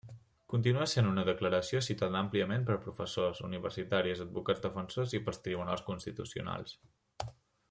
[0.51, 6.79] Continua sent una declaració citada àmpliament per professors, universitaris, advocats defensors i pels tribunals constitucionals.